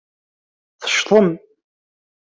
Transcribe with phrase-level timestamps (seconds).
[0.81, 1.29] Teccḍem.